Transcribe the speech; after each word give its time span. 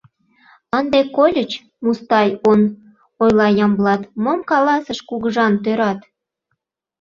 —Ынде 0.79 0.99
кольыч, 1.15 1.51
Мустай 1.83 2.29
он,— 2.51 2.61
ойла 3.21 3.47
Ямблат,— 3.65 4.01
мом 4.23 4.39
каласыш 4.49 4.99
кугыжан 5.09 5.53
тӧрат? 5.63 5.99